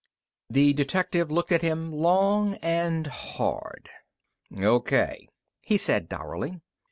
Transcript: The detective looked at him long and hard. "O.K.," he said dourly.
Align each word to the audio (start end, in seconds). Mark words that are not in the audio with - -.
The 0.49 0.73
detective 0.73 1.31
looked 1.31 1.51
at 1.51 1.61
him 1.61 1.91
long 1.91 2.55
and 2.55 3.05
hard. 3.05 3.87
"O.K.," 4.59 5.29
he 5.61 5.77
said 5.77 6.09
dourly. 6.09 6.59